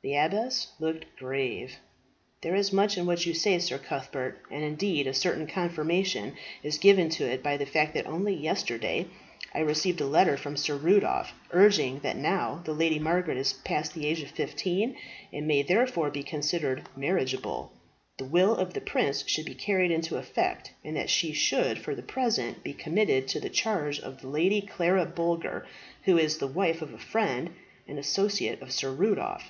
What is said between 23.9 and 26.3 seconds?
of the Lady Clara Boulger, who